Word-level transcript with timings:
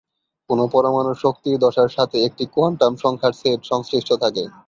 কোন 0.49 0.59
পরমাণুর 0.67 1.17
শক্তির 1.23 1.55
দশার 1.59 1.89
সাথে 1.89 2.17
একটি 2.27 2.43
কোয়ান্টাম 2.53 2.93
সংখ্যার 2.95 3.33
সেট 3.33 3.59
সংশ্লিষ্ট 3.63 4.09
থাকে। 4.23 4.43